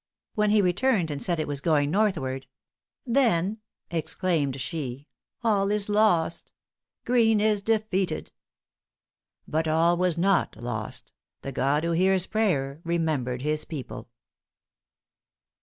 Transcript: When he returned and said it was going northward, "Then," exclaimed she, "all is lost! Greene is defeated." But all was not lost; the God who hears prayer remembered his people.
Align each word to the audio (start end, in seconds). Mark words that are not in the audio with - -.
When 0.33 0.49
he 0.49 0.63
returned 0.63 1.11
and 1.11 1.21
said 1.21 1.39
it 1.39 1.47
was 1.47 1.61
going 1.61 1.91
northward, 1.91 2.47
"Then," 3.05 3.59
exclaimed 3.91 4.59
she, 4.59 5.05
"all 5.43 5.69
is 5.69 5.89
lost! 5.89 6.51
Greene 7.05 7.39
is 7.39 7.61
defeated." 7.61 8.31
But 9.47 9.67
all 9.67 9.95
was 9.97 10.17
not 10.17 10.55
lost; 10.57 11.11
the 11.43 11.51
God 11.51 11.83
who 11.83 11.91
hears 11.91 12.25
prayer 12.25 12.81
remembered 12.83 13.43
his 13.43 13.63
people. 13.63 14.09